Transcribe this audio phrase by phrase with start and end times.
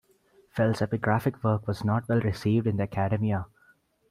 [0.49, 3.45] Fell's epigraphic work was not well received in academia.